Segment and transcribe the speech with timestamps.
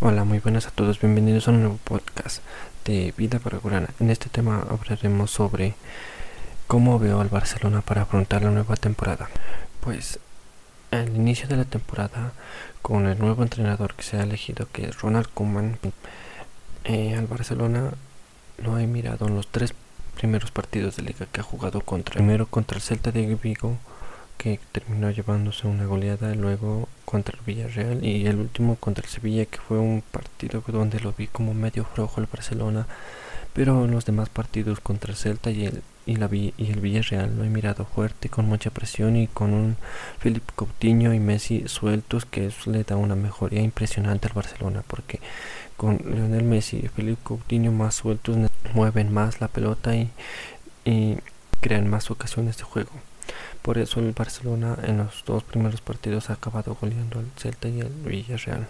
[0.00, 2.40] Hola, muy buenas a todos, bienvenidos a un nuevo podcast
[2.84, 3.88] de Vida Paraguayana.
[3.98, 5.74] En este tema hablaremos sobre
[6.68, 9.28] cómo veo al Barcelona para afrontar la nueva temporada.
[9.80, 10.20] Pues
[10.92, 12.30] al inicio de la temporada,
[12.80, 15.80] con el nuevo entrenador que se ha elegido, que es Ronald Koeman,
[16.84, 17.90] eh, al Barcelona
[18.58, 19.74] lo he mirado en los tres
[20.14, 22.14] primeros partidos de liga que ha jugado contra.
[22.14, 23.76] Primero contra el Celta de Vigo
[24.38, 29.44] que terminó llevándose una goleada luego contra el Villarreal y el último contra el Sevilla
[29.44, 32.86] que fue un partido donde lo vi como medio flojo el Barcelona
[33.52, 37.36] pero en los demás partidos contra el Celta y el, y, la, y el Villarreal
[37.36, 39.76] lo he mirado fuerte con mucha presión y con un
[40.20, 45.20] Felipe Coutinho y Messi sueltos que eso le da una mejoría impresionante al Barcelona porque
[45.76, 48.36] con Lionel Messi y Felipe Coutinho más sueltos
[48.72, 50.10] mueven más la pelota y,
[50.84, 51.16] y
[51.60, 52.92] crean más ocasiones de juego
[53.62, 57.80] por eso el Barcelona en los dos primeros partidos ha acabado goleando al Celta y
[57.80, 58.66] al Villarreal.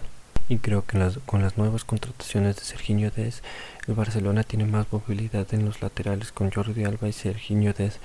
[0.49, 3.43] Y creo que con las nuevas contrataciones de Serginho Dez,
[3.87, 7.99] el Barcelona tiene más movilidad en los laterales con Jordi Alba y Serginho Dez.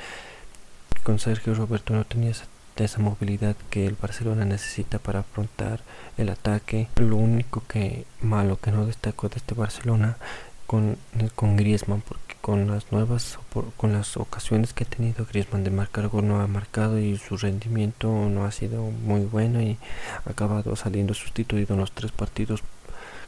[1.02, 2.32] Con Sergio Roberto no tenía
[2.76, 5.80] esa, movilidad que el Barcelona necesita para afrontar
[6.18, 6.88] el ataque.
[6.96, 10.18] Lo único que malo que no destacó de este Barcelona
[10.66, 10.96] con,
[11.34, 13.38] con Griezmann porque con las nuevas
[13.76, 17.36] con las ocasiones que ha tenido Griezmann de marcar gol no ha marcado y su
[17.36, 19.78] rendimiento no ha sido muy bueno y
[20.26, 22.62] ha acabado saliendo sustituido en los tres partidos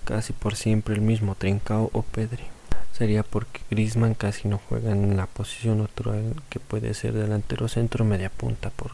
[0.05, 2.45] casi por siempre el mismo Trincao o Pedri.
[2.93, 8.05] Sería porque Griezmann casi no juega en la posición natural que puede ser delantero centro
[8.05, 8.93] media punta por,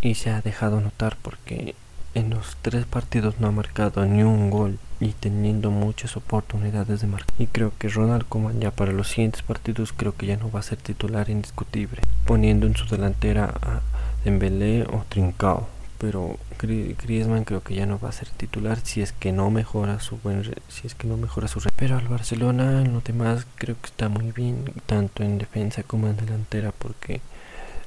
[0.00, 1.74] y se ha dejado notar porque
[2.14, 7.06] en los tres partidos no ha marcado ni un gol y teniendo muchas oportunidades de
[7.06, 7.34] marcar.
[7.38, 10.60] Y creo que Ronald Koeman ya para los siguientes partidos creo que ya no va
[10.60, 13.80] a ser titular indiscutible, poniendo en su delantera a
[14.24, 15.68] Dembélé o Trincao.
[15.98, 20.00] Pero Griezmann creo que ya no va a ser titular si es que no mejora
[20.00, 23.76] su buen si es que no mejora su pero al Barcelona en lo demás creo
[23.80, 27.20] que está muy bien tanto en defensa como en delantera porque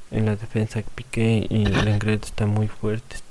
[0.09, 3.23] en la defensa Piqué y Lengret están muy fuertes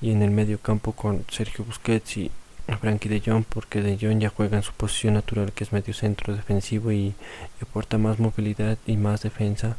[0.00, 2.30] y en el medio campo con Sergio Busquets y
[2.78, 5.94] Frankie de Jong porque de Jong ya juega en su posición natural que es medio
[5.94, 7.14] centro defensivo y,
[7.60, 9.76] aporta más movilidad y más defensa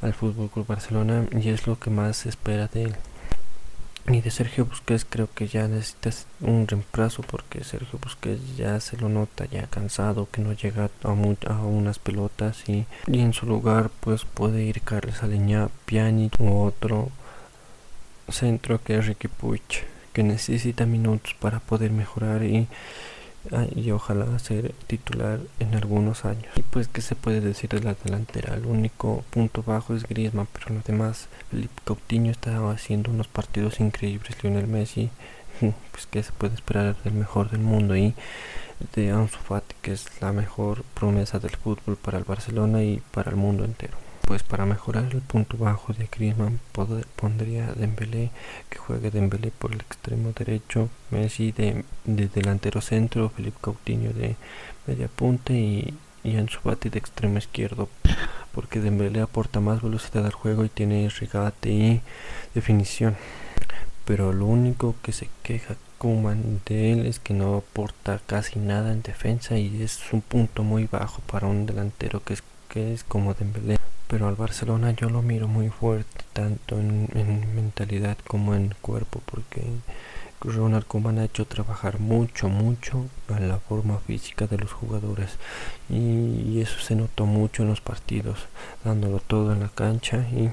[0.00, 2.96] al Fútbol Club Barcelona y es lo que más se espera de él.
[4.08, 8.96] Y de Sergio Busquets creo que ya necesitas un reemplazo porque Sergio Busquets ya se
[8.96, 13.90] lo nota ya cansado que no llega a, a unas pelotas y, en su lugar
[14.00, 17.10] pues puede ir Carles Aleñá, Piani u otro
[18.28, 19.62] centro que es Ricky Puig,
[20.12, 22.68] que necesita minutos para poder mejorar y,
[23.50, 26.46] ah, y ojalá ser titular en algunos años.
[26.56, 30.48] Y pues que se puede decir de la delantera, el único punto bajo es Griezmann,
[30.52, 35.10] pero lo demás, Felipe Coutinho está haciendo unos partidos increíbles, Lionel Messi,
[35.90, 38.14] pues que se puede esperar del mejor del mundo y
[38.94, 43.30] de Ansu Fati, que es la mejor promesa del fútbol para el Barcelona y para
[43.30, 46.58] el mundo entero pues para mejorar el punto bajo de Griezmann
[47.16, 48.30] pondría Dembélé
[48.70, 54.36] que juegue Dembélé por el extremo derecho, Messi de, delantero centro, Felipe Coutinho de
[54.86, 55.92] media punta y,
[56.24, 57.90] y Ansu Fati de extremo izquierdo
[58.54, 62.00] porque Dembélé aporta más velocidad al juego y tiene regate y
[62.54, 63.16] definición.
[64.06, 68.92] Pero lo único que se queja Kuman de él es que no aporta casi nada
[68.94, 73.04] en defensa y es un punto muy bajo para un delantero que es, que es
[73.04, 73.81] como Dembélé
[74.12, 77.08] pero al Barcelona yo lo miro muy fuerte, tanto en,
[77.54, 79.62] mentalidad como en cuerpo, porque
[80.42, 85.38] Ronald Koeman ha hecho trabajar mucho, mucho a la forma física de los jugadores.
[85.88, 88.48] Y, eso se notó mucho en los partidos,
[88.84, 90.18] dándolo todo en la cancha.
[90.30, 90.50] Y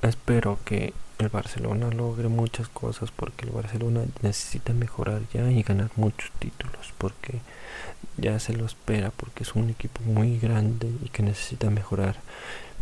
[0.00, 5.90] espero que el Barcelona logre muchas cosas porque el Barcelona necesita mejorar ya y ganar
[5.96, 7.40] muchos títulos porque
[8.16, 12.16] ya se lo espera porque es un equipo muy grande y que necesita mejorar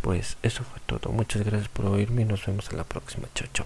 [0.05, 1.11] pues eso fue todo.
[1.11, 3.27] Muchas gracias por oírme y nos vemos en la próxima.
[3.33, 3.63] Chao, chao.